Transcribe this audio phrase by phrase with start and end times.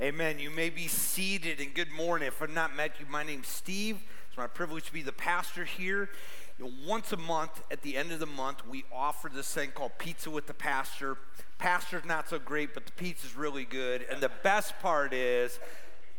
[0.00, 0.38] Amen.
[0.38, 2.28] You may be seated and good morning.
[2.28, 3.98] If I've not met you, my name's Steve.
[4.28, 6.08] It's my privilege to be the pastor here.
[6.56, 9.72] You know, once a month, at the end of the month, we offer this thing
[9.72, 11.16] called Pizza with the Pastor.
[11.58, 14.06] Pastor's not so great, but the pizza's really good.
[14.08, 15.58] And the best part is,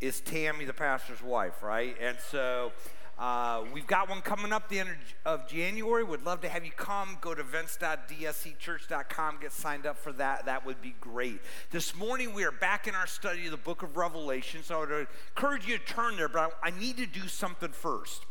[0.01, 1.95] is Tammy, the pastor's wife, right?
[2.01, 2.73] And so
[3.19, 4.91] uh, we've got one coming up the end
[5.25, 6.05] of January.
[6.05, 7.17] Would love to have you come.
[7.19, 10.45] Go to events.dscchurch.com, get signed up for that.
[10.45, 11.41] That would be great.
[11.69, 14.63] This morning we are back in our study of the book of Revelation.
[14.63, 17.71] So I would encourage you to turn there, but I, I need to do something
[17.71, 18.25] first.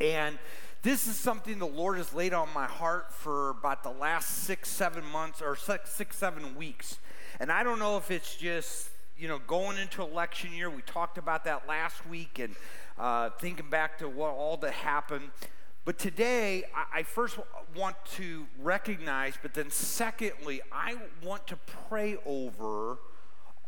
[0.00, 0.38] And
[0.80, 4.70] this is something the Lord has laid on my heart for about the last six,
[4.70, 6.98] seven months or six, six seven weeks.
[7.40, 10.70] And I don't know if it's just, you know, going into election year.
[10.70, 12.38] We talked about that last week.
[12.38, 12.54] And
[12.98, 15.30] uh, thinking back to what all that happened.
[15.84, 17.38] But today, I, I first
[17.74, 21.56] want to recognize, but then secondly, I want to
[21.88, 22.98] pray over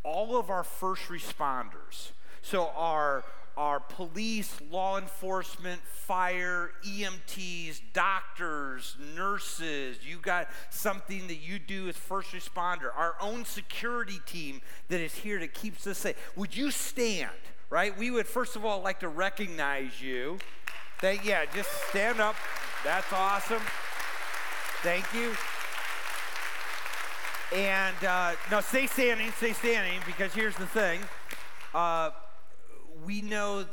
[0.03, 2.11] all of our first responders.
[2.43, 3.25] So, our
[3.57, 9.99] our police, law enforcement, fire, EMTs, doctors, nurses.
[10.03, 12.91] You got something that you do as first responder.
[12.97, 16.17] Our own security team that is here that keeps us safe.
[16.37, 17.31] Would you stand?
[17.71, 17.97] right?
[17.97, 20.39] We would first of all like to recognize you.
[20.99, 22.35] Thank, yeah, just stand up.
[22.85, 23.63] That's awesome.
[24.83, 25.35] Thank you.
[27.57, 31.01] And uh, no, stay standing, stay standing, because here's the thing.
[31.75, 32.11] Uh,
[33.05, 33.65] we know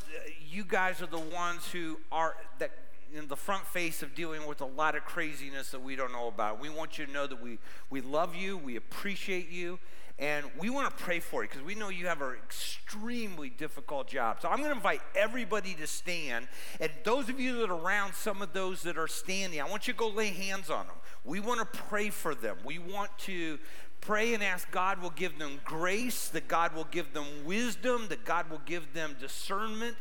[0.50, 2.72] you guys are the ones who are that
[3.14, 6.28] in the front face of dealing with a lot of craziness that we don't know
[6.28, 6.60] about.
[6.60, 7.58] We want you to know that we,
[7.90, 9.80] we love you, we appreciate you,
[10.20, 14.08] and we want to pray for you because we know you have an extremely difficult
[14.08, 14.38] job.
[14.42, 16.48] So I'm going to invite everybody to stand.
[16.82, 19.88] And those of you that are around some of those that are standing, I want
[19.88, 20.96] you to go lay hands on them.
[21.24, 22.58] We want to pray for them.
[22.66, 23.60] We want to
[24.02, 28.26] pray and ask God will give them grace, that God will give them wisdom, that
[28.26, 29.96] God will give them discernment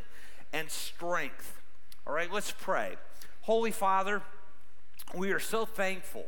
[0.53, 1.61] and strength.
[2.07, 2.97] All right, let's pray.
[3.43, 4.23] Holy Father,
[5.15, 6.27] we are so thankful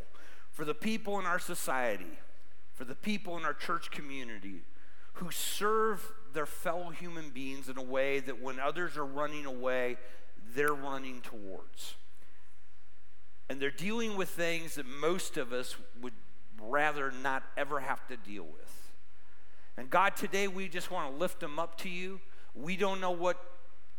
[0.53, 2.19] for the people in our society
[2.79, 4.63] for the people in our church community
[5.15, 9.97] who serve their fellow human beings in a way that when others are running away,
[10.55, 11.97] they're running towards.
[13.51, 16.13] And they're dealing with things that most of us would
[16.61, 18.93] rather not ever have to deal with.
[19.77, 22.21] And God, today we just want to lift them up to you.
[22.55, 23.39] We don't know what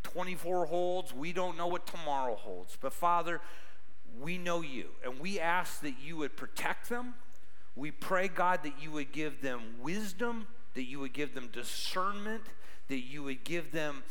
[0.04, 2.78] 24 holds, we don't know what tomorrow holds.
[2.80, 3.42] But Father,
[4.20, 7.14] we know you, and we ask that you would protect them
[7.80, 12.44] we pray, God, that you would give them wisdom, that you would give them discernment,
[12.90, 14.04] that you would give them,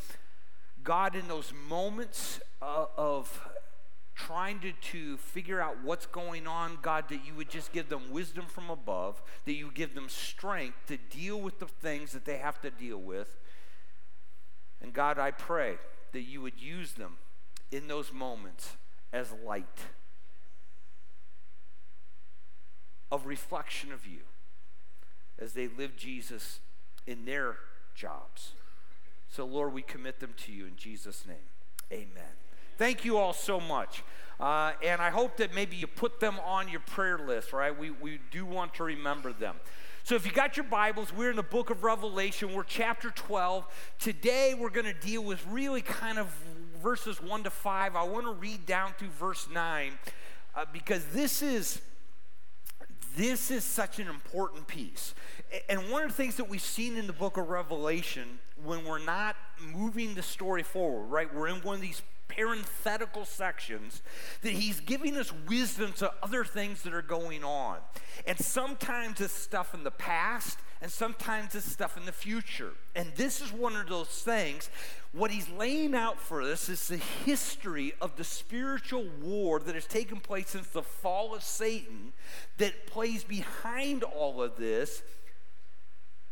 [0.83, 3.47] God, in those moments uh, of
[4.19, 8.11] trying to, to figure out what's going on, God, that you would just give them
[8.11, 12.39] wisdom from above, that you give them strength to deal with the things that they
[12.39, 13.39] have to deal with.
[14.83, 15.77] And God, I pray
[16.13, 17.17] that you would use them
[17.71, 18.77] in those moments
[19.13, 19.87] as light.
[23.11, 24.21] of reflection of you
[25.39, 26.61] as they live Jesus
[27.07, 27.57] in their
[27.95, 28.53] jobs.
[29.29, 31.37] So, Lord, we commit them to you in Jesus' name.
[31.93, 32.48] Amen.
[32.79, 34.05] Thank you all so much.
[34.39, 37.77] Uh, and I hope that maybe you put them on your prayer list, right?
[37.77, 39.57] We, we do want to remember them.
[40.05, 42.55] So, if you got your Bibles, we're in the book of Revelation.
[42.55, 43.67] We're chapter 12.
[43.99, 46.29] Today, we're going to deal with really kind of
[46.81, 47.97] verses 1 to 5.
[47.97, 49.93] I want to read down through verse 9
[50.55, 51.81] uh, because this is
[53.17, 55.15] this is such an important piece.
[55.69, 59.05] And one of the things that we've seen in the book of Revelation, when we're
[59.05, 61.35] not moving the story forward, right?
[61.35, 64.03] We're in one of these parenthetical sections
[64.43, 67.79] that he's giving us wisdom to other things that are going on.
[68.27, 72.73] And sometimes it's stuff in the past, and sometimes it's stuff in the future.
[72.95, 74.71] And this is one of those things.
[75.13, 79.87] What he's laying out for us is the history of the spiritual war that has
[79.87, 82.13] taken place since the fall of Satan
[82.59, 85.03] that plays behind all of this.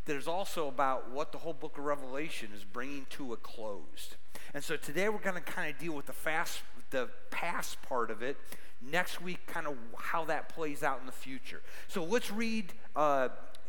[0.05, 4.15] That is also about what the whole book of Revelation is bringing to a close.
[4.57, 8.11] And so today we're going to kind of deal with the fast, the past part
[8.11, 8.39] of it.
[8.81, 11.61] Next week, kind of how that plays out in the future.
[11.89, 13.29] So let's read uh,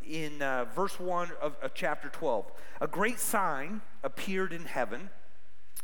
[0.10, 2.50] in uh, verse 1 of, of chapter 12.
[2.80, 5.10] A great sign appeared in heaven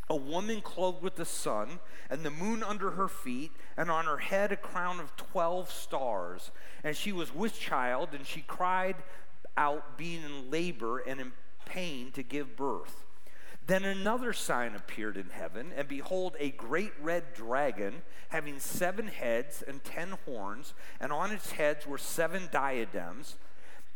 [0.10, 1.80] a woman clothed with the sun,
[2.10, 6.52] and the moon under her feet, and on her head a crown of 12 stars.
[6.82, 8.96] And she was with child, and she cried
[9.58, 11.34] out, being in labor and in
[11.66, 13.06] pain to give birth.
[13.66, 19.64] Then another sign appeared in heaven, and behold, a great red dragon, having seven heads
[19.66, 23.38] and ten horns, and on its heads were seven diadems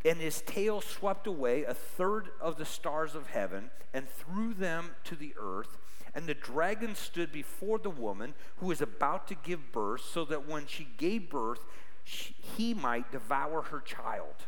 [0.05, 4.91] and his tail swept away a third of the stars of heaven and threw them
[5.03, 5.77] to the earth.
[6.15, 10.47] And the dragon stood before the woman who was about to give birth, so that
[10.47, 11.65] when she gave birth,
[12.03, 14.45] she, he might devour her child.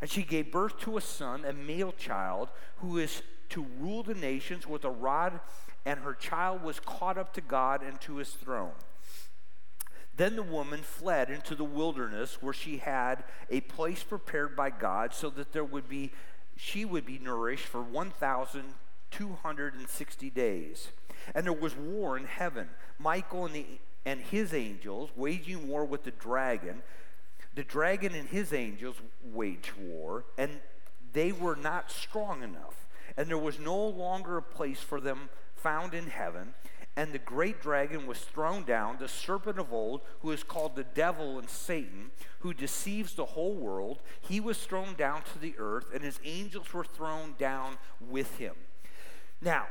[0.00, 3.22] And she gave birth to a son, a male child, who is
[3.52, 5.40] to rule the nations with a rod,
[5.84, 8.72] and her child was caught up to God and to his throne.
[10.16, 15.14] Then the woman fled into the wilderness where she had a place prepared by God
[15.14, 16.12] so that there would be
[16.54, 20.88] she would be nourished for 1260 days.
[21.34, 22.68] And there was war in heaven.
[22.98, 23.64] Michael and, the,
[24.04, 26.82] and his angels waging war with the dragon.
[27.54, 30.60] The dragon and his angels waged war, and
[31.12, 32.82] they were not strong enough.
[33.16, 36.54] And there was no longer a place for them found in heaven.
[36.94, 40.84] And the great dragon was thrown down, the serpent of old, who is called the
[40.84, 42.10] devil and Satan,
[42.40, 44.02] who deceives the whole world.
[44.20, 48.54] He was thrown down to the earth, and his angels were thrown down with him.
[49.40, 49.66] Now,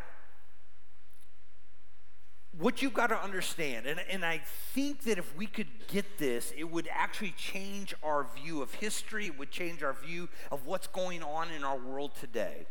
[2.58, 4.42] what you've got to understand, and, and I
[4.74, 9.28] think that if we could get this, it would actually change our view of history,
[9.28, 12.66] it would change our view of what's going on in our world today.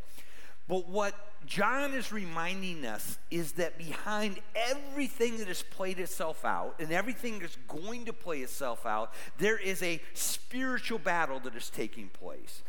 [0.70, 1.14] But what
[1.46, 7.40] John is reminding us is that behind everything that has played itself out and everything
[7.40, 12.62] that's going to play itself out, there is a spiritual battle that is taking place.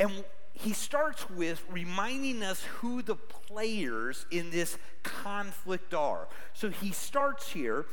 [0.00, 6.26] And he starts with reminding us who the players in this conflict are.
[6.54, 7.86] So he starts here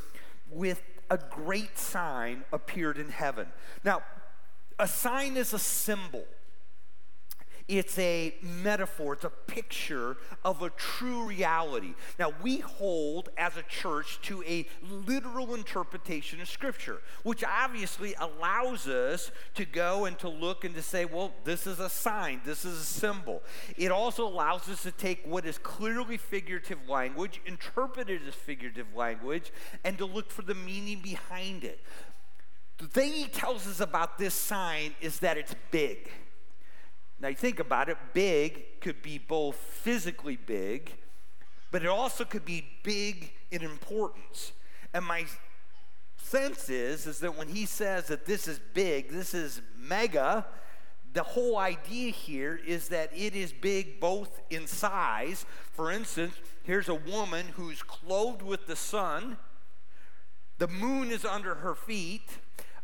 [0.49, 0.81] with
[1.11, 3.49] a great sign appeared in heaven.
[3.83, 4.01] Now,
[4.79, 6.25] a sign is a symbol.
[7.67, 11.95] It's a metaphor, it's a picture of a true reality.
[12.19, 18.87] Now, we hold as a church to a literal interpretation of Scripture, which obviously allows
[18.87, 22.65] us to go and to look and to say, well, this is a sign, this
[22.65, 23.41] is a symbol.
[23.77, 28.95] It also allows us to take what is clearly figurative language, interpret it as figurative
[28.95, 29.51] language,
[29.83, 31.79] and to look for the meaning behind it.
[32.77, 36.11] The thing he tells us about this sign is that it's big.
[37.19, 40.91] Now, you think about it, big could be both physically big,
[41.71, 44.51] but it also could be big in importance.
[44.93, 45.25] And my
[46.17, 50.45] sense is, is that when he says that this is big, this is mega,
[51.13, 55.45] the whole idea here is that it is big both in size.
[55.71, 59.37] For instance, here's a woman who's clothed with the sun,
[60.57, 62.29] the moon is under her feet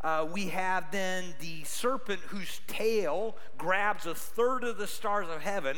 [0.04, 5.42] uh, we have then the serpent whose tail grabs a third of the stars of
[5.42, 5.78] heaven.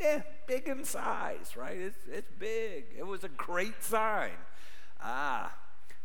[0.00, 1.76] Yeah, big in size, right?
[1.76, 2.84] It's, it's big.
[2.96, 4.30] It was a great sign.
[5.00, 5.52] Ah,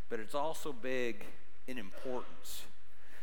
[0.09, 1.25] but it's also big
[1.67, 2.63] in importance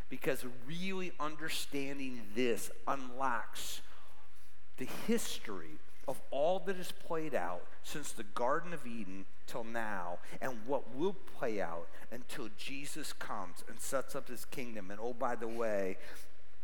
[0.09, 3.81] because really understanding this unlocks
[4.77, 5.79] the history
[6.11, 10.93] of all that has played out since the Garden of Eden till now and what
[10.95, 14.91] will play out until Jesus comes and sets up his kingdom.
[14.91, 15.99] And oh, by the way,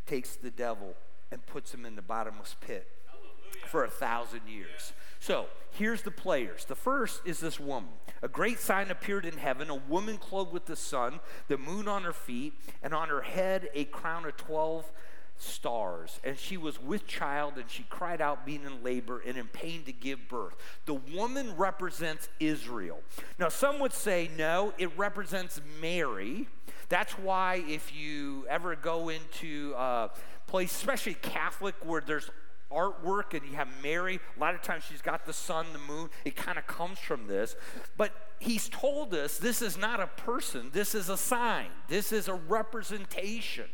[0.05, 0.95] takes the devil
[1.31, 3.67] and puts him in the bottomless pit Hallelujah.
[3.67, 4.91] for a thousand years.
[5.21, 6.65] So here's the players.
[6.65, 7.91] The first is this woman.
[8.21, 12.03] A great sign appeared in heaven a woman clothed with the sun, the moon on
[12.03, 12.53] her feet,
[12.83, 14.91] and on her head a crown of 12
[15.37, 16.19] stars.
[16.23, 19.83] And she was with child, and she cried out, being in labor and in pain
[19.83, 20.55] to give birth.
[20.85, 22.99] The woman represents Israel.
[23.39, 26.47] Now, some would say, no, it represents Mary.
[26.89, 30.11] That's why if you ever go into a
[30.47, 32.29] place, especially Catholic, where there's
[32.71, 36.09] artwork and you have Mary, a lot of times she's got the sun, the moon,
[36.25, 37.55] it kind of comes from this.
[37.97, 42.27] But he's told us this is not a person, this is a sign, this is
[42.27, 43.65] a representation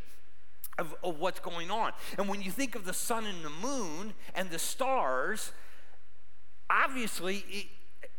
[0.78, 1.92] of, of what's going on.
[2.18, 5.52] And when you think of the sun and the moon and the stars,
[6.70, 7.68] obviously, it,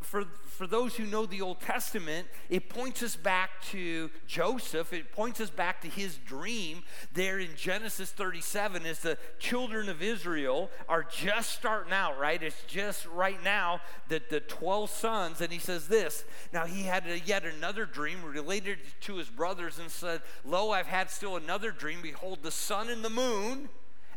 [0.04, 4.92] for, for those who know the Old Testament, it points us back to Joseph.
[4.92, 6.82] It points us back to his dream
[7.12, 12.42] there in Genesis 37 as the children of Israel are just starting out, right?
[12.42, 16.24] It's just right now that the 12 sons, and he says this.
[16.52, 20.86] Now he had a, yet another dream related to his brothers and said, Lo, I've
[20.86, 21.98] had still another dream.
[22.02, 23.68] Behold, the sun and the moon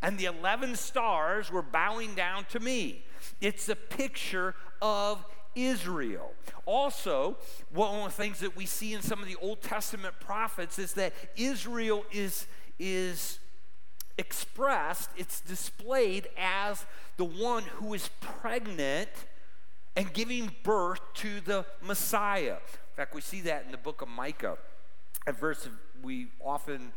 [0.01, 3.03] and the 11 stars were bowing down to me.
[3.41, 5.25] It's a picture of
[5.57, 6.31] Israel.
[6.65, 7.37] Also,
[7.71, 10.93] one of the things that we see in some of the Old Testament prophets is
[10.93, 12.45] that Israel is,
[12.77, 13.39] is
[14.17, 16.85] expressed, it's displayed as
[17.17, 19.09] the one who is pregnant
[19.95, 22.57] and giving birth to the Messiah.
[22.57, 24.57] In fact, we see that in the book of Micah,
[25.25, 25.67] a verse
[26.03, 26.91] we often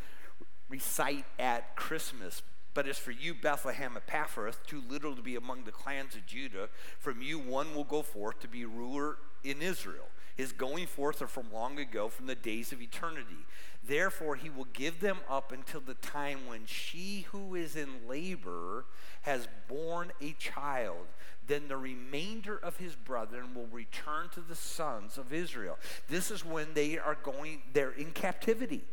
[0.69, 2.43] recite at Christmas.
[2.73, 6.69] But as for you, Bethlehem Ephrathah, too little to be among the clans of Judah,
[6.99, 10.07] from you one will go forth to be ruler in Israel.
[10.37, 13.45] His going forth are from long ago, from the days of eternity.
[13.83, 18.87] Therefore, he will give them up until the time when she who is in labor
[19.23, 21.07] has borne a child.
[21.47, 25.77] Then the remainder of his brethren will return to the sons of Israel.
[26.09, 28.85] This is when they are going, they're in captivity.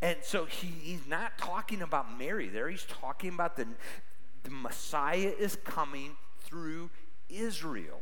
[0.00, 2.68] And so he, he's not talking about Mary there.
[2.68, 3.66] He's talking about the,
[4.44, 6.90] the Messiah is coming through
[7.28, 8.00] Israel.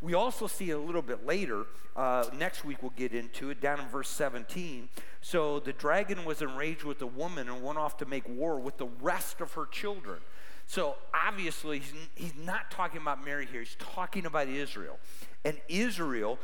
[0.00, 1.64] We also see a little bit later,
[1.96, 4.88] uh, next week we'll get into it, down in verse 17.
[5.20, 8.78] So the dragon was enraged with the woman and went off to make war with
[8.78, 10.20] the rest of her children.
[10.66, 14.98] So obviously, he's, he's not talking about Mary here, he's talking about Israel.
[15.44, 16.38] And Israel,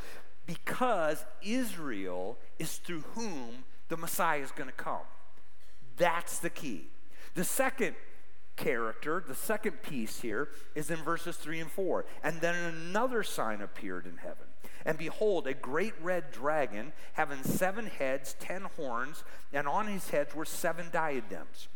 [0.45, 5.05] because Israel is through whom the Messiah is going to come.
[5.97, 6.87] That's the key.
[7.35, 7.95] The second
[8.55, 12.05] character, the second piece here, is in verses 3 and 4.
[12.23, 14.47] And then another sign appeared in heaven.
[14.85, 20.35] And behold, a great red dragon, having seven heads, ten horns, and on his heads
[20.35, 21.67] were seven diadems.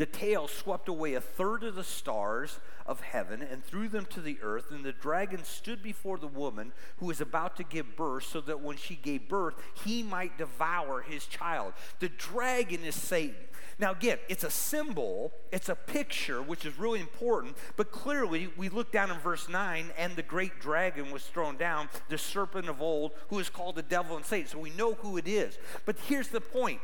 [0.00, 4.22] The tail swept away a third of the stars of heaven and threw them to
[4.22, 4.70] the earth.
[4.70, 8.62] And the dragon stood before the woman who was about to give birth, so that
[8.62, 11.74] when she gave birth, he might devour his child.
[11.98, 13.36] The dragon is Satan.
[13.78, 18.70] Now, again, it's a symbol, it's a picture, which is really important, but clearly we
[18.70, 22.80] look down in verse 9, and the great dragon was thrown down, the serpent of
[22.80, 24.48] old, who is called the devil and Satan.
[24.48, 25.58] So we know who it is.
[25.84, 26.80] But here's the point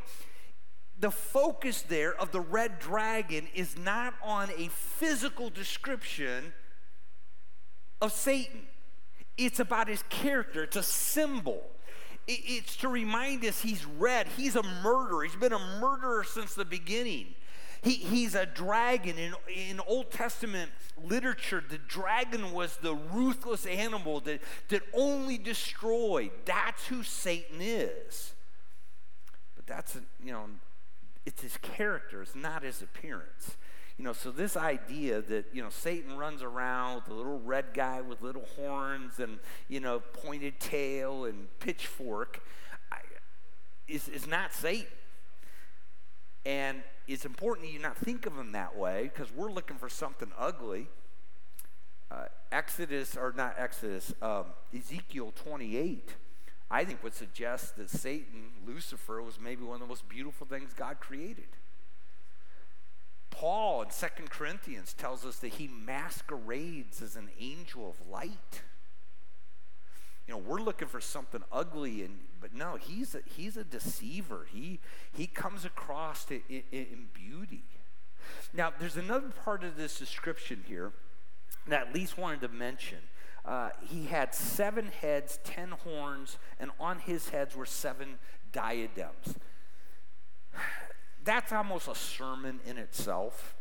[0.99, 6.53] the focus there of the red dragon is not on a physical description
[8.01, 8.63] of Satan.
[9.37, 11.63] It's about his character, it's a symbol.
[12.29, 14.27] It's to remind us he's red.
[14.37, 15.23] He's a murderer.
[15.23, 17.37] He's been a murderer since the beginning.
[17.83, 19.17] He, he's a dragon.
[19.17, 26.33] In, in Old Testament literature, the dragon was the ruthless animal that, that only destroyed.
[26.47, 28.35] That's who Satan is.
[29.55, 30.47] But that's, you know,
[31.27, 33.57] it's his character, it's not his appearance.
[33.99, 37.67] You know, so this idea that, you know, Satan runs around with a little red
[37.75, 42.43] guy with little horns and, you know, pointed tail and pitchfork
[42.93, 42.99] I,
[43.89, 44.87] is, is not Satan.
[46.45, 49.89] And it's important that you not think of him that way because we're looking for
[49.89, 50.89] something ugly.
[52.11, 54.45] Uh, Exodus, or not Exodus, um,
[54.77, 56.15] Ezekiel 28
[56.71, 60.73] I think would suggest that Satan, Lucifer, was maybe one of the most beautiful things
[60.75, 61.47] God created.
[63.31, 68.63] Paul in Second Corinthians tells us that he masquerades as an angel of light.
[70.27, 74.47] You know, we're looking for something ugly, and but no, he's a, he's a deceiver.
[74.53, 74.81] He
[75.13, 77.63] he comes across in, in, in beauty.
[78.53, 80.93] Now, there's another part of this description here
[81.69, 82.99] that at least wanted to mention.
[83.47, 88.19] Uh, he had seven heads, ten horns, and on his heads were seven
[88.53, 89.37] diadems.
[91.25, 93.55] That's almost a sermon in itself.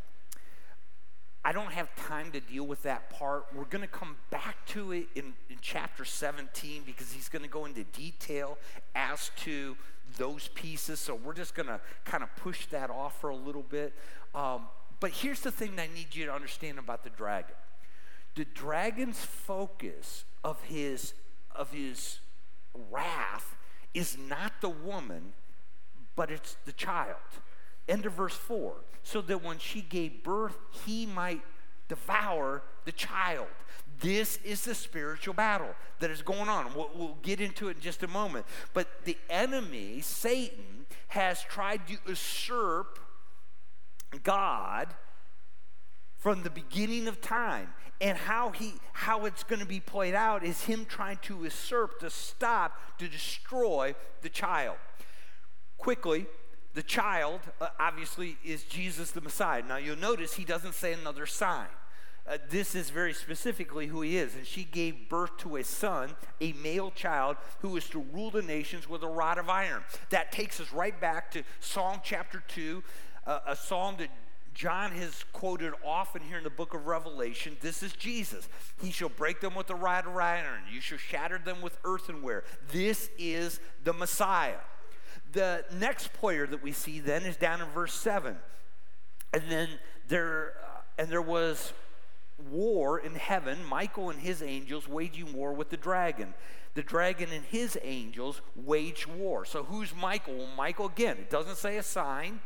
[1.43, 3.45] I don't have time to deal with that part.
[3.53, 7.47] We're going to come back to it in, in chapter 17 because he's going to
[7.47, 8.57] go into detail
[8.95, 9.77] as to
[10.17, 10.99] those pieces.
[10.99, 13.93] So we're just going to kind of push that off for a little bit.
[14.33, 14.63] Um,
[14.99, 17.55] but here's the thing that I need you to understand about the dragon
[18.35, 21.13] the dragon's focus of his
[21.55, 22.19] of his
[22.91, 23.55] wrath
[23.93, 25.33] is not the woman
[26.15, 27.17] but it's the child.
[27.87, 28.73] End of verse 4
[29.03, 31.41] so that when she gave birth he might
[31.87, 33.47] devour the child.
[34.01, 36.73] This is the spiritual battle that is going on.
[36.75, 38.45] We'll, we'll get into it in just a moment.
[38.73, 42.99] But the enemy satan has tried to usurp
[44.23, 44.93] god
[46.17, 50.43] from the beginning of time and how he how it's going to be played out
[50.43, 54.77] is him trying to usurp to stop to destroy the child
[55.77, 56.25] quickly
[56.73, 61.25] the child uh, obviously is jesus the messiah now you'll notice he doesn't say another
[61.25, 61.67] sign
[62.27, 64.33] uh, this is very specifically who he is.
[64.33, 68.41] And she gave birth to a son, a male child, who is to rule the
[68.41, 69.83] nations with a rod of iron.
[70.09, 72.83] That takes us right back to Psalm chapter 2,
[73.27, 74.09] uh, a psalm that
[74.55, 77.57] John has quoted often here in the book of Revelation.
[77.59, 78.47] This is Jesus.
[78.81, 80.61] He shall break them with a rod of iron.
[80.71, 82.45] You shall shatter them with earthenware.
[82.71, 84.59] This is the Messiah.
[85.33, 88.37] The next player that we see then is down in verse 7.
[89.33, 89.67] And then
[90.07, 91.73] there, uh, and there was
[92.49, 96.33] war in heaven, Michael and his angels waging war with the dragon.
[96.75, 99.43] The dragon and his angels wage war.
[99.43, 100.37] So who's Michael?
[100.37, 102.39] Well, Michael, again, it doesn't say a sign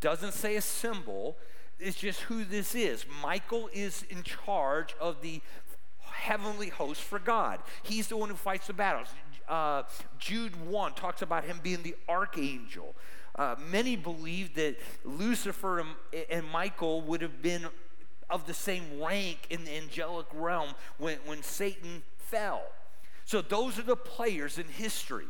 [0.00, 1.36] doesn't say a symbol,
[1.78, 3.04] it's just who this is.
[3.22, 5.40] Michael is in charge of the
[6.00, 7.60] heavenly host for God.
[7.82, 9.08] He's the one who fights the battles.
[9.48, 9.82] Uh,
[10.18, 12.94] Jude 1 talks about him being the archangel.
[13.36, 15.90] Uh, many believe that Lucifer and,
[16.30, 17.66] and Michael would have been
[18.28, 22.62] of the same rank in the angelic realm when, when Satan fell.
[23.24, 25.26] So those are the players in history.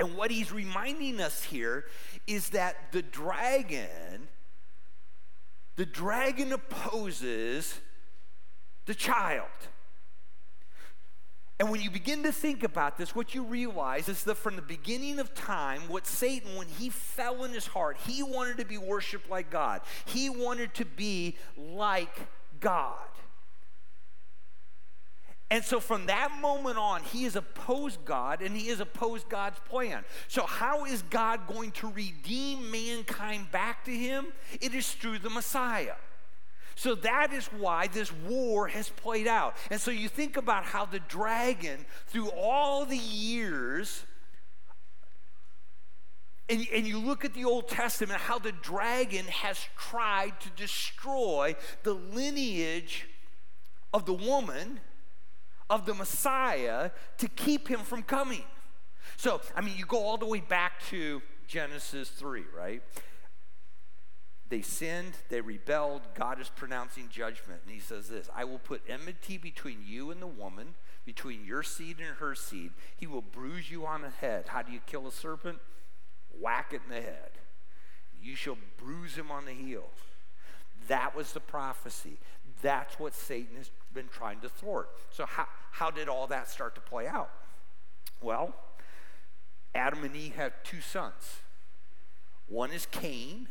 [0.00, 1.84] And what he's reminding us here
[2.26, 4.28] is that the dragon,
[5.76, 7.78] the dragon opposes
[8.86, 9.46] the child.
[11.58, 14.62] And when you begin to think about this, what you realize is that from the
[14.62, 18.78] beginning of time, what Satan, when he fell in his heart, he wanted to be
[18.78, 19.82] worshiped like God.
[20.06, 22.26] He wanted to be like
[22.60, 22.96] God.
[25.50, 29.58] And so from that moment on, he has opposed God and he has opposed God's
[29.68, 30.04] plan.
[30.28, 34.28] So, how is God going to redeem mankind back to him?
[34.60, 35.96] It is through the Messiah.
[36.76, 39.54] So that is why this war has played out.
[39.70, 44.04] And so you think about how the dragon, through all the years,
[46.48, 51.54] and, and you look at the Old Testament, how the dragon has tried to destroy
[51.82, 53.06] the lineage
[53.92, 54.80] of the woman,
[55.70, 58.44] of the Messiah, to keep him from coming.
[59.16, 62.82] So, I mean, you go all the way back to Genesis 3, right?
[64.50, 66.02] They sinned, they rebelled.
[66.14, 67.60] God is pronouncing judgment.
[67.64, 70.74] And he says this I will put enmity between you and the woman,
[71.04, 72.72] between your seed and her seed.
[72.96, 74.48] He will bruise you on the head.
[74.48, 75.60] How do you kill a serpent?
[76.36, 77.30] Whack it in the head.
[78.20, 79.88] You shall bruise him on the heel.
[80.88, 82.18] That was the prophecy.
[82.60, 84.90] That's what Satan has been trying to thwart.
[85.10, 87.30] So, how, how did all that start to play out?
[88.20, 88.54] Well,
[89.74, 91.40] Adam and Eve have two sons.
[92.48, 93.48] One is Cain,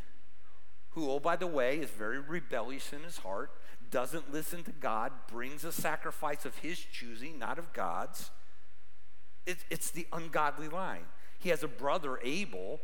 [0.90, 3.50] who, oh, by the way, is very rebellious in his heart,
[3.90, 8.30] doesn't listen to God, brings a sacrifice of his choosing, not of God's.
[9.46, 11.06] It, it's the ungodly line.
[11.38, 12.80] He has a brother, Abel.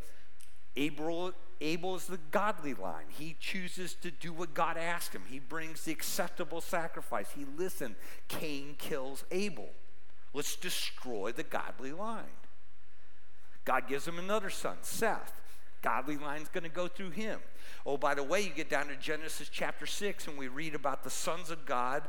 [0.74, 1.32] Abel.
[1.60, 3.06] Abel is the godly line.
[3.08, 5.22] He chooses to do what God asked him.
[5.28, 7.30] He brings the acceptable sacrifice.
[7.34, 7.94] He listened.
[8.28, 9.68] Cain kills Abel.
[10.34, 12.24] Let's destroy the godly line.
[13.64, 15.40] God gives him another son, Seth.
[15.82, 17.38] Godly line's going to go through him.
[17.84, 21.04] Oh, by the way, you get down to Genesis chapter 6 and we read about
[21.04, 22.02] the sons of God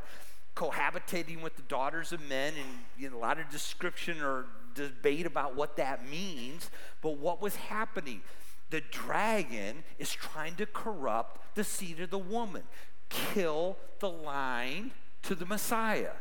[0.56, 5.24] cohabitating with the daughters of men and you know, a lot of description or debate
[5.24, 6.70] about what that means.
[7.00, 8.22] But what was happening?
[8.70, 12.64] The dragon is trying to corrupt the seed of the woman,
[13.08, 16.12] kill the line to the Messiah.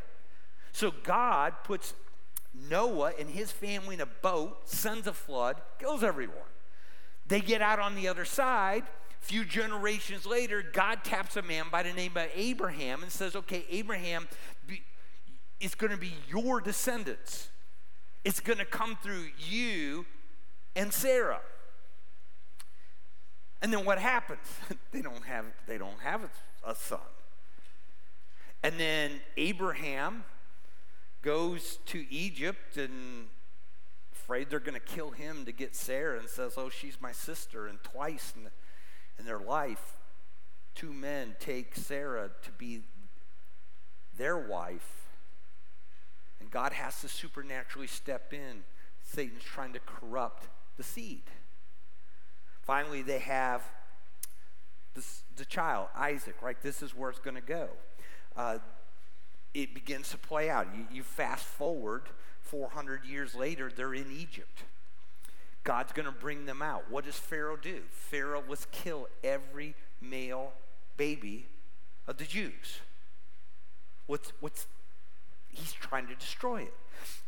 [0.72, 1.94] So God puts
[2.70, 6.38] Noah and his family in a boat, sends a flood, kills everyone.
[7.28, 8.84] They get out on the other side.
[9.22, 13.36] A few generations later, God taps a man by the name of Abraham and says,
[13.36, 14.28] Okay, Abraham,
[15.60, 17.50] it's going to be your descendants.
[18.24, 20.06] It's going to come through you
[20.76, 21.42] and Sarah.
[23.62, 24.48] And then what happens?
[24.92, 26.30] they don't have they don't have
[26.66, 27.00] a son.
[28.64, 30.24] And then Abraham
[31.22, 33.28] goes to Egypt and
[34.14, 37.68] afraid they're going to kill him to get Sarah and says, Oh, she's my sister.
[37.68, 38.50] And twice in,
[39.18, 39.98] in their life,
[40.76, 42.82] two men take Sarah to be
[44.18, 45.08] their wife.
[46.40, 48.64] And God has to supernaturally step in.
[49.02, 51.24] Satan's trying to corrupt the seed.
[52.68, 53.64] Finally, they have
[54.94, 56.62] this, the child, Isaac, right?
[56.62, 57.70] This is where it's going to go.
[58.36, 58.58] Uh,
[59.54, 60.68] it begins to play out.
[60.76, 62.04] You, you fast forward
[62.42, 64.64] 400 years later, they're in Egypt.
[65.64, 66.92] God's going to bring them out.
[66.92, 67.84] What does Pharaoh do?
[67.90, 70.52] Pharaoh let's kill every male
[70.98, 71.48] baby
[72.06, 72.80] of the Jews.
[74.08, 74.68] What's what's
[75.50, 76.74] he's trying to destroy it.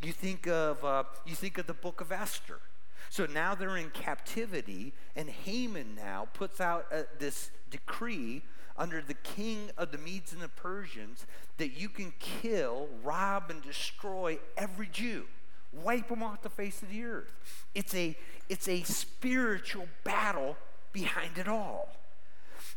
[0.03, 2.59] You think of uh, you think of the book of Esther.
[3.09, 8.43] So now they're in captivity, and Haman now puts out uh, this decree
[8.77, 11.25] under the king of the Medes and the Persians
[11.57, 15.25] that you can kill, rob, and destroy every Jew.
[15.71, 17.31] Wipe them off the face of the earth.
[17.75, 20.57] It's a, it's a spiritual battle
[20.93, 21.89] behind it all.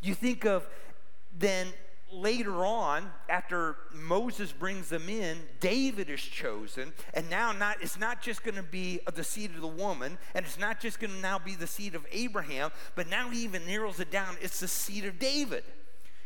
[0.01, 0.67] You think of
[1.37, 1.67] then
[2.13, 8.21] later on, after Moses brings them in, David is chosen, and now not it's not
[8.21, 11.19] just going to be the seed of the woman, and it's not just going to
[11.19, 14.35] now be the seed of Abraham, but now he even narrows it down.
[14.41, 15.63] It's the seed of David.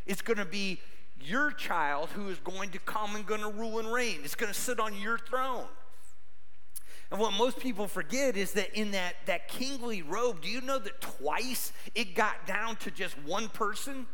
[0.05, 0.79] It's going to be
[1.19, 4.19] your child who is going to come and going to rule and reign.
[4.23, 5.67] It's going to sit on your throne.
[7.09, 10.77] And what most people forget is that in that, that kingly robe, do you know
[10.77, 14.07] that twice it got down to just one person?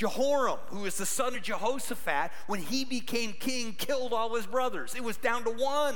[0.00, 4.94] Jehoram, who was the son of Jehoshaphat, when he became king, killed all his brothers.
[4.94, 5.94] It was down to one.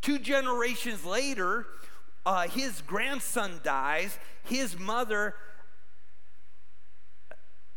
[0.00, 1.66] Two generations later,
[2.24, 4.18] uh, his grandson dies.
[4.44, 5.34] His mother,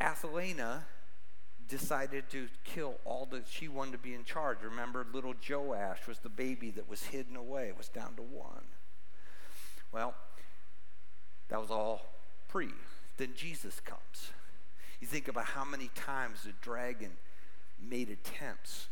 [0.01, 0.85] Athaliah,
[1.67, 4.59] decided to kill all that she wanted to be in charge.
[4.63, 7.67] Remember, little Joash was the baby that was hidden away.
[7.67, 8.63] It was down to one.
[9.91, 10.13] Well,
[11.49, 12.05] that was all
[12.47, 12.69] pre.
[13.17, 14.31] Then Jesus comes.
[15.01, 17.11] You think about how many times the dragon
[17.81, 18.87] made attempts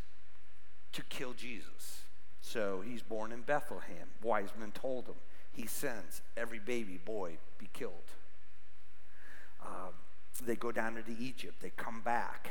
[0.94, 2.02] to kill Jesus.
[2.42, 4.10] So he's born in Bethlehem.
[4.22, 5.16] Wise men told him.
[5.54, 7.94] He sends every baby boy be killed.
[9.64, 9.94] Um,
[10.46, 11.62] they go down into Egypt.
[11.62, 12.50] They come back.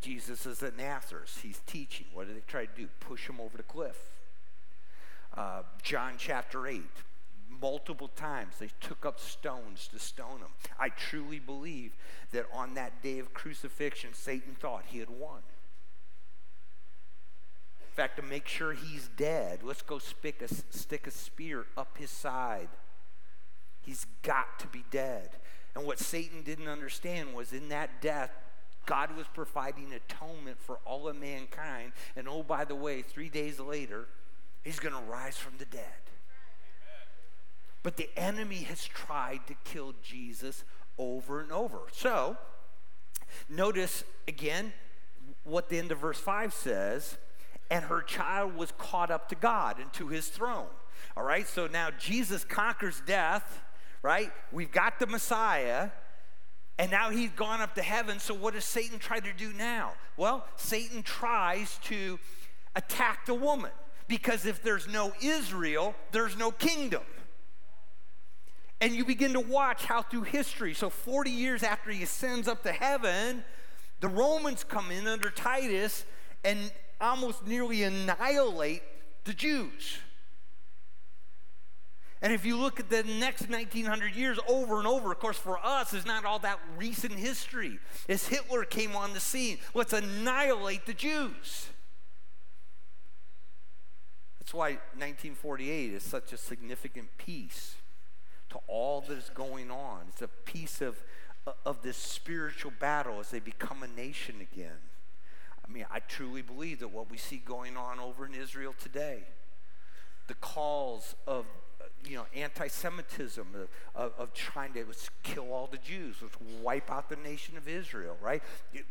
[0.00, 1.40] Jesus is at Nazareth.
[1.42, 2.06] He's teaching.
[2.12, 2.88] What do they try to do?
[3.00, 4.10] Push him over the cliff.
[5.36, 6.82] Uh, John chapter 8.
[7.60, 10.52] Multiple times they took up stones to stone him.
[10.78, 11.92] I truly believe
[12.32, 15.42] that on that day of crucifixion, Satan thought he had won.
[17.80, 21.98] In fact, to make sure he's dead, let's go stick a, stick a spear up
[21.98, 22.68] his side.
[23.82, 25.30] He's got to be dead.
[25.74, 28.30] And what Satan didn't understand was in that death,
[28.86, 31.92] God was providing atonement for all of mankind.
[32.16, 34.06] And oh, by the way, three days later,
[34.62, 36.01] he's going to rise from the dead.
[37.82, 40.64] But the enemy has tried to kill Jesus
[40.98, 41.80] over and over.
[41.92, 42.36] So,
[43.48, 44.72] notice again
[45.44, 47.16] what the end of verse 5 says
[47.70, 50.68] and her child was caught up to God and to his throne.
[51.16, 53.62] All right, so now Jesus conquers death,
[54.02, 54.30] right?
[54.52, 55.90] We've got the Messiah.
[56.78, 58.18] And now he's gone up to heaven.
[58.18, 59.92] So, what does Satan try to do now?
[60.16, 62.18] Well, Satan tries to
[62.74, 63.70] attack the woman
[64.08, 67.02] because if there's no Israel, there's no kingdom.
[68.82, 72.64] And you begin to watch how through history, so 40 years after he ascends up
[72.64, 73.44] to heaven,
[74.00, 76.04] the Romans come in under Titus
[76.44, 78.82] and almost nearly annihilate
[79.22, 79.98] the Jews.
[82.20, 85.64] And if you look at the next 1900 years over and over, of course, for
[85.64, 87.78] us, is not all that recent history.
[88.08, 91.68] As Hitler came on the scene, let's annihilate the Jews.
[94.40, 97.76] That's why 1948 is such a significant piece
[98.52, 100.02] to all that is going on.
[100.08, 101.02] It's a piece of,
[101.64, 104.78] of this spiritual battle as they become a nation again.
[105.66, 109.22] I mean, I truly believe that what we see going on over in Israel today,
[110.26, 111.46] the calls of
[112.04, 113.46] you know, anti-Semitism,
[113.94, 114.84] of, of, trying to
[115.22, 118.42] kill all the Jews, let's wipe out the nation of Israel, right?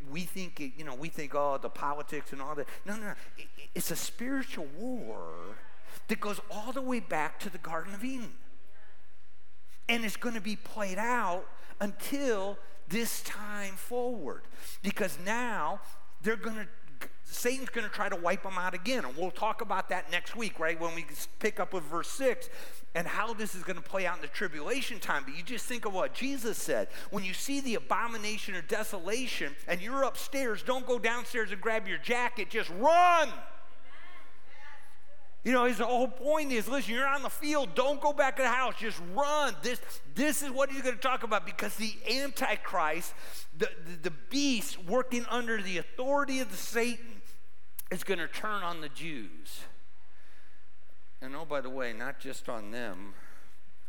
[0.10, 2.68] We think, you know, we think, oh, the politics and all that.
[2.86, 3.14] No, no, no.
[3.76, 5.34] It's a spiritual war
[6.08, 8.32] that goes all the way back to the Garden of Eden.
[9.90, 11.46] And it's going to be played out
[11.80, 14.44] until this time forward.
[14.82, 15.82] Because now
[16.22, 16.68] they're going to
[17.32, 19.06] Satan's going to try to wipe them out again.
[19.06, 20.80] And we'll talk about that next week, right?
[20.80, 21.06] When we
[21.40, 22.50] pick up with verse 6
[22.94, 25.24] and how this is going to play out in the tribulation time.
[25.26, 26.90] But you just think of what Jesus said.
[27.10, 31.88] When you see the abomination or desolation and you're upstairs, don't go downstairs and grab
[31.88, 33.30] your jacket, just run.
[35.44, 38.44] You know, his whole point is listen, you're on the field, don't go back to
[38.44, 39.56] the house, just run.
[39.64, 39.82] This,
[40.14, 43.14] this is what he's going to talk about because the Antichrist,
[43.58, 47.22] the, the, the beast working under the authority of the Satan,
[47.90, 49.62] is going to turn on the Jews.
[51.22, 53.14] And oh, by the way, not just on them,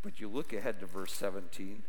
[0.03, 1.83] but you look ahead to verse 17,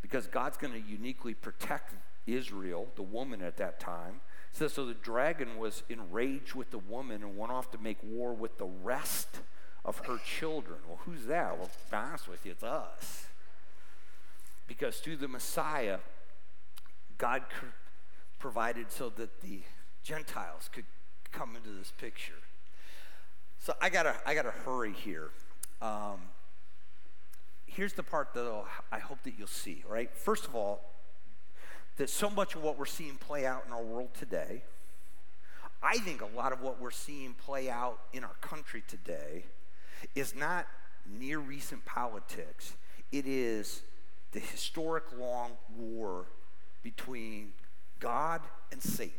[0.00, 1.94] because God's going to uniquely protect
[2.26, 4.20] Israel, the woman at that time.
[4.52, 8.32] Says, So the dragon was enraged with the woman and went off to make war
[8.32, 9.40] with the rest
[9.84, 10.78] of her children.
[10.86, 11.56] Well, who's that?
[11.56, 13.26] Well, to be honest with you, it's us.
[14.66, 15.98] Because through the Messiah,
[17.18, 17.42] God
[18.38, 19.60] provided so that the
[20.02, 20.84] Gentiles could
[21.32, 22.32] come into this picture.
[23.58, 25.30] So I gotta, I gotta hurry here.
[25.82, 26.20] Um,
[27.66, 29.84] here's the part that I'll, I hope that you'll see.
[29.88, 30.10] Right.
[30.16, 30.89] First of all,
[32.00, 34.62] that so much of what we're seeing play out in our world today,
[35.82, 39.44] I think a lot of what we're seeing play out in our country today,
[40.14, 40.66] is not
[41.06, 42.72] near recent politics.
[43.12, 43.82] It is
[44.32, 46.24] the historic long war
[46.82, 47.52] between
[47.98, 48.40] God
[48.72, 49.12] and Satan.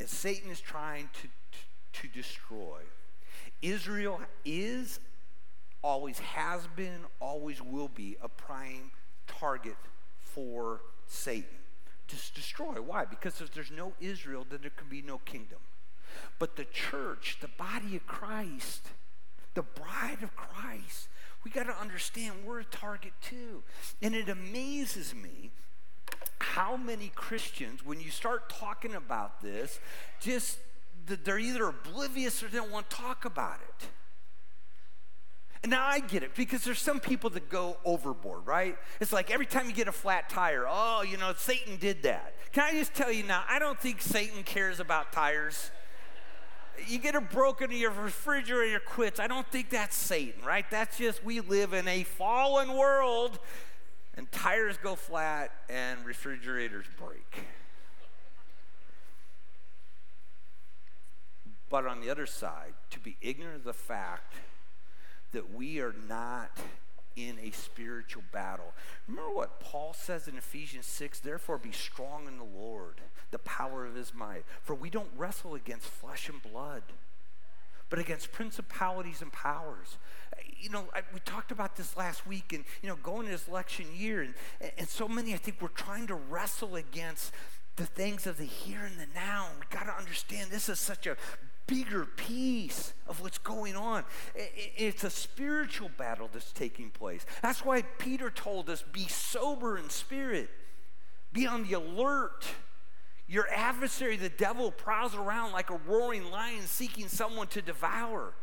[0.00, 1.28] And Satan is trying to
[2.02, 2.80] to destroy.
[3.62, 4.98] Israel is,
[5.82, 8.90] always has been, always will be a prime
[9.26, 9.76] target
[10.34, 11.58] for Satan
[12.08, 12.74] to destroy.
[12.80, 13.04] Why?
[13.04, 15.58] Because if there's no Israel, then there can be no kingdom.
[16.38, 18.88] But the church, the body of Christ,
[19.54, 21.08] the bride of Christ,
[21.44, 23.62] we got to understand we're a target too.
[24.02, 25.50] And it amazes me
[26.40, 29.78] how many Christians, when you start talking about this,
[30.20, 30.58] just
[31.06, 33.88] they're either oblivious or they don't want to talk about it.
[35.62, 38.76] And now I get it because there's some people that go overboard, right?
[38.98, 42.34] It's like every time you get a flat tire, oh, you know, Satan did that.
[42.52, 45.70] Can I just tell you now, I don't think Satan cares about tires.
[46.86, 49.20] You get a broken your refrigerator quits.
[49.20, 50.64] I don't think that's Satan, right?
[50.70, 53.38] That's just we live in a fallen world
[54.14, 57.44] and tires go flat and refrigerators break.
[61.68, 64.34] But on the other side, to be ignorant of the fact
[65.32, 66.50] that we are not
[67.16, 68.72] in a spiritual battle.
[69.08, 73.84] Remember what Paul says in Ephesians 6 therefore be strong in the Lord, the power
[73.84, 74.44] of his might.
[74.62, 76.82] For we don't wrestle against flesh and blood,
[77.88, 79.98] but against principalities and powers.
[80.58, 83.48] You know, I, we talked about this last week, and, you know, going into this
[83.48, 84.34] election year, and,
[84.78, 87.32] and so many, I think, we're trying to wrestle against
[87.76, 89.48] the things of the here and the now.
[89.58, 91.16] We got to understand this is such a
[91.70, 94.04] bigger piece of what's going on.
[94.34, 97.24] It's a spiritual battle that's taking place.
[97.42, 100.50] That's why Peter told us be sober in spirit,
[101.32, 102.44] be on the alert.
[103.28, 108.34] Your adversary, the devil, prowls around like a roaring lion seeking someone to devour.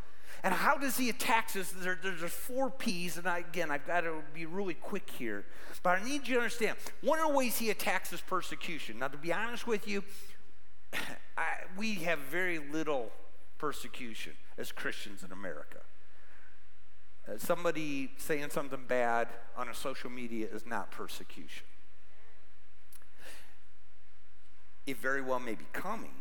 [0.44, 1.74] And how does he attack us?
[1.76, 5.46] There, there's four P's, and I, again, I've got to be really quick here.
[5.84, 9.00] But I need you to understand one of the ways he attacks is persecution.
[9.00, 10.04] Now, to be honest with you,
[11.38, 11.46] I,
[11.78, 13.12] we have very little
[13.58, 15.80] persecution as Christians in America.
[17.28, 21.66] Uh, somebody saying something bad on a social media is not persecution.
[24.86, 26.14] It very well may be coming,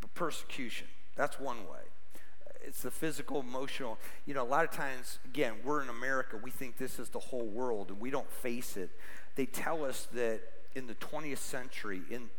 [0.00, 1.82] but persecution, that's one way
[2.64, 3.98] it's the physical, emotional.
[4.26, 7.18] You know, a lot of times, again, we're in America, we think this is the
[7.18, 8.90] whole world, and we don't face it
[9.34, 10.40] they tell us that
[10.74, 12.30] in the 20th century, in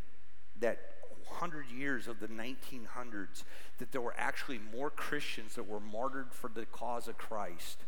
[0.60, 0.80] that
[1.28, 3.44] 100 years of the 1900s,
[3.80, 7.80] that there were actually more Christians that were martyred for the cause of Christ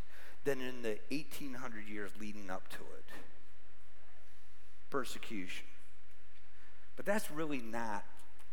[0.43, 3.05] than in the 1800 years leading up to it.
[4.89, 5.65] Persecution.
[6.95, 8.03] But that's really not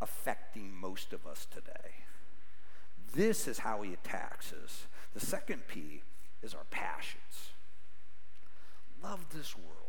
[0.00, 1.94] affecting most of us today.
[3.14, 4.86] This is how he attacks us.
[5.14, 6.02] The second P
[6.42, 7.50] is our passions.
[9.02, 9.81] Love this world.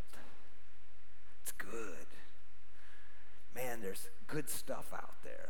[1.43, 2.08] It's good.
[3.53, 5.49] Man, there's good stuff out there.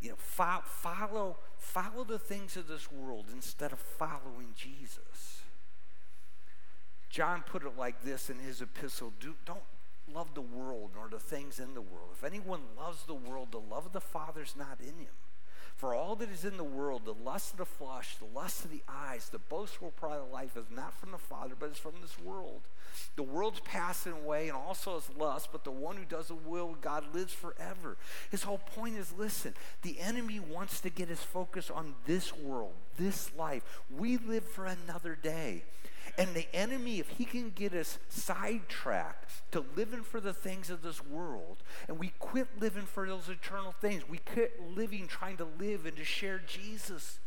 [0.00, 5.42] You know, fo- follow, follow the things of this world instead of following Jesus.
[7.08, 9.60] John put it like this in his epistle Do, Don't
[10.12, 12.10] love the world nor the things in the world.
[12.12, 15.14] If anyone loves the world, the love of the Father is not in him.
[15.76, 18.70] For all that is in the world, the lust of the flesh, the lust of
[18.70, 21.94] the eyes, the boastful pride of life is not from the Father, but is from
[22.02, 22.60] this world.
[23.16, 26.70] The world's passing away and also its lust, but the one who does the will
[26.70, 27.96] of God lives forever.
[28.30, 32.74] His whole point is listen, the enemy wants to get his focus on this world,
[32.96, 33.62] this life.
[33.90, 35.64] We live for another day.
[36.18, 40.82] And the enemy, if he can get us sidetracked to living for the things of
[40.82, 45.46] this world, and we quit living for those eternal things, we quit living trying to
[45.58, 47.18] live and to share Jesus.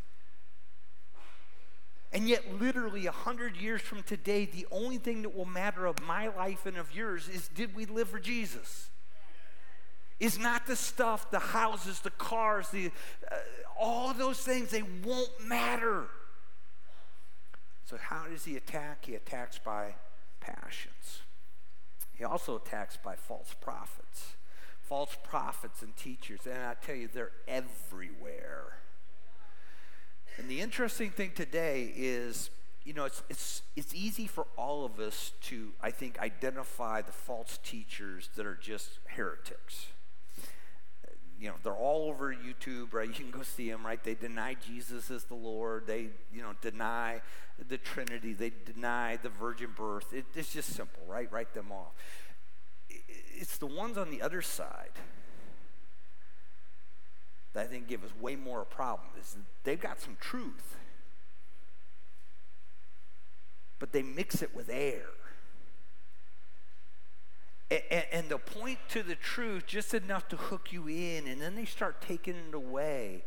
[2.11, 5.99] And yet, literally, a hundred years from today, the only thing that will matter of
[6.03, 8.89] my life and of yours is did we live for Jesus?
[10.19, 12.91] Is not the stuff, the houses, the cars, the
[13.31, 13.35] uh,
[13.79, 14.69] all those things.
[14.69, 16.05] They won't matter.
[17.93, 19.05] So, how does he attack?
[19.05, 19.93] He attacks by
[20.39, 21.21] passions.
[22.17, 24.33] He also attacks by false prophets.
[24.81, 26.39] False prophets and teachers.
[26.47, 28.79] And I tell you, they're everywhere.
[30.37, 32.49] And the interesting thing today is,
[32.83, 37.11] you know, it's, it's, it's easy for all of us to, I think, identify the
[37.11, 39.89] false teachers that are just heretics
[41.43, 43.05] you know, they're all over YouTube, right?
[43.05, 44.01] You can go see them, right?
[44.01, 45.85] They deny Jesus as the Lord.
[45.85, 47.21] They, you know, deny
[47.67, 48.31] the Trinity.
[48.31, 50.13] They deny the virgin birth.
[50.13, 51.29] It, it's just simple, right?
[51.33, 51.91] Write them off.
[53.35, 54.91] It's the ones on the other side
[57.51, 59.09] that I think give us way more a problem.
[59.19, 60.77] Is they've got some truth,
[63.79, 65.07] but they mix it with air
[67.71, 71.55] and, and they'll point to the truth just enough to hook you in, and then
[71.55, 73.23] they start taking it away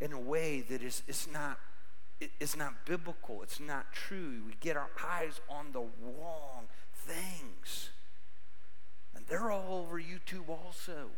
[0.00, 1.58] in a way that is it's not
[2.40, 3.42] it's not biblical.
[3.42, 4.42] It's not true.
[4.46, 7.90] We get our eyes on the wrong things.
[9.14, 11.10] And they're all over YouTube also.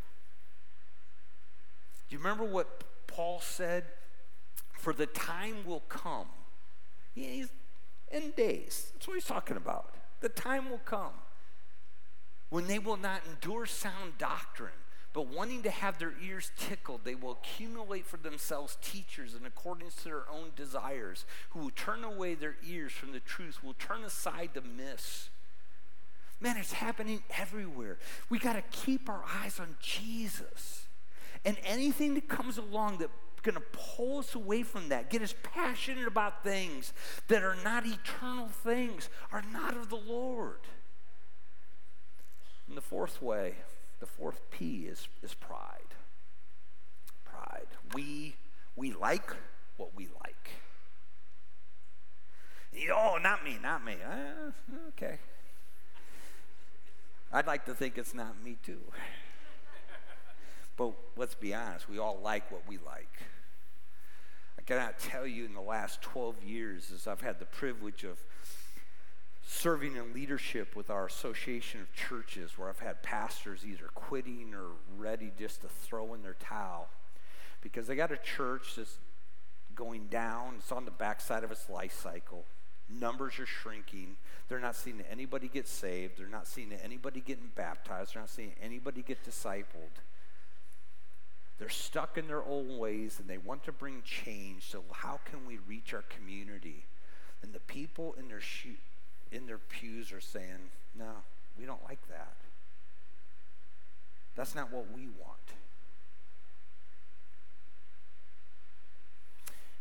[2.08, 3.84] Do you remember what Paul said?
[4.72, 6.26] For the time will come.
[7.14, 7.48] He's
[8.10, 8.90] in days.
[8.94, 9.94] That's what he's talking about.
[10.20, 11.12] The time will come
[12.50, 14.72] when they will not endure sound doctrine,
[15.12, 19.96] but wanting to have their ears tickled, they will accumulate for themselves teachers in accordance
[19.96, 24.04] to their own desires, who will turn away their ears from the truth, will turn
[24.04, 25.30] aside the myths.
[26.40, 27.98] Man, it's happening everywhere.
[28.28, 30.86] We got to keep our eyes on Jesus.
[31.44, 35.34] And anything that comes along that's going to pull us away from that, get us
[35.42, 36.92] passionate about things
[37.28, 40.60] that are not eternal things, are not of the Lord.
[42.68, 43.54] And the fourth way,
[44.00, 45.94] the fourth P is, is pride.
[47.24, 47.66] Pride.
[47.94, 48.36] We,
[48.76, 49.34] we like
[49.76, 50.50] what we like.
[52.94, 53.96] Oh, not me, not me.
[54.04, 54.50] Uh,
[54.88, 55.18] okay.
[57.32, 58.80] I'd like to think it's not me too.
[60.76, 63.12] But let's be honest, we all like what we like.
[64.58, 68.18] I cannot tell you in the last 12 years, as I've had the privilege of
[69.50, 74.72] serving in leadership with our association of churches, where I've had pastors either quitting or
[74.98, 76.88] ready just to throw in their towel
[77.62, 78.98] because they got a church that's
[79.74, 82.44] going down, it's on the backside of its life cycle.
[82.90, 84.16] Numbers are shrinking.
[84.48, 86.18] They're not seeing anybody get saved.
[86.18, 88.14] They're not seeing anybody getting baptized.
[88.14, 89.96] They're not seeing anybody get discipled.
[91.58, 94.70] They're stuck in their old ways and they want to bring change.
[94.70, 96.84] So, how can we reach our community?
[97.42, 98.76] And the people in their, shoe,
[99.30, 101.10] in their pews are saying, No,
[101.58, 102.36] we don't like that.
[104.36, 105.38] That's not what we want.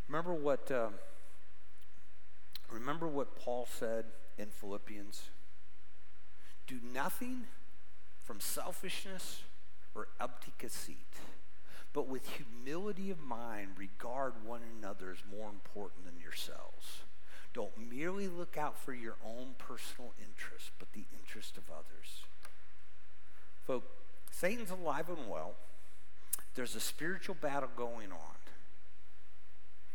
[0.08, 0.88] Remember what, uh,
[2.72, 4.06] remember what Paul said
[4.38, 5.24] in Philippians?
[6.66, 7.44] Do nothing
[8.24, 9.44] from selfishness
[9.94, 11.08] or empty conceit
[11.98, 17.00] but with humility of mind, regard one another as more important than yourselves.
[17.54, 22.24] Don't merely look out for your own personal interest, but the interest of others.
[23.66, 23.88] Folks,
[24.32, 25.56] Satan's alive and well.
[26.56, 28.36] There's a spiritual battle going on.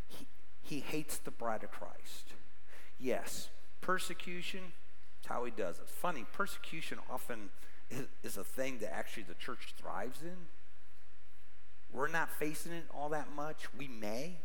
[0.09, 0.27] He,
[0.63, 2.35] he hates the bride of Christ.
[2.99, 3.49] Yes,
[3.81, 4.73] persecution,
[5.17, 5.89] that's how he does it.
[5.89, 7.51] Funny, persecution often
[7.91, 10.37] is, is a thing that actually the church thrives in.
[11.93, 13.67] We're not facing it all that much.
[13.77, 14.37] We may.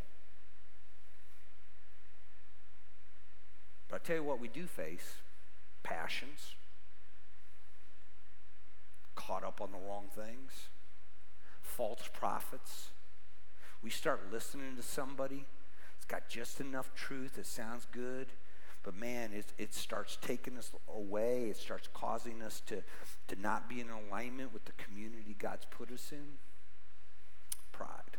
[3.90, 5.16] But I tell you what, we do face
[5.84, 6.56] passions,
[9.16, 10.70] caught up on the wrong things,
[11.62, 12.90] false prophets.
[13.82, 15.46] We start listening to somebody,
[15.96, 18.28] it's got just enough truth, it sounds good,
[18.88, 21.50] but man, it, it starts taking us away.
[21.50, 22.84] It starts causing us to,
[23.28, 26.38] to not be in alignment with the community God's put us in
[27.74, 28.18] pride.